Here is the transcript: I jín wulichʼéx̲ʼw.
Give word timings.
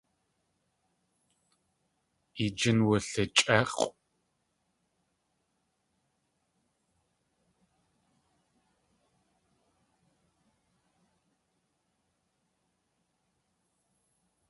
I 2.43 2.45
jín 2.59 2.77
wulichʼéx̲ʼw. 2.87 3.89